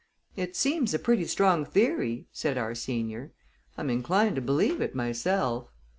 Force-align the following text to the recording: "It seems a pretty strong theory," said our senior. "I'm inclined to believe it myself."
"It 0.35 0.55
seems 0.55 0.95
a 0.95 0.97
pretty 0.97 1.25
strong 1.25 1.63
theory," 1.63 2.25
said 2.31 2.57
our 2.57 2.73
senior. 2.73 3.33
"I'm 3.77 3.91
inclined 3.91 4.33
to 4.37 4.41
believe 4.41 4.81
it 4.81 4.95
myself." 4.95 5.69